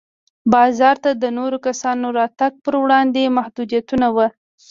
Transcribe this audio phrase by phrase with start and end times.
[0.53, 4.27] بازار ته د نورو کسانو راتګ پر وړاندې محدودیتونه وو.